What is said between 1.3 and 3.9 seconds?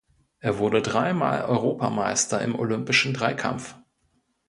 Europameister im olympischen Dreikampf.